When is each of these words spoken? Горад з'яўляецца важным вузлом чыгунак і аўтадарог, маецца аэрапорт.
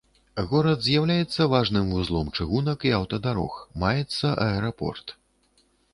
Горад 0.51 0.79
з'яўляецца 0.85 1.45
важным 1.53 1.91
вузлом 1.97 2.31
чыгунак 2.37 2.79
і 2.89 2.95
аўтадарог, 3.01 3.53
маецца 3.85 4.27
аэрапорт. 4.49 5.15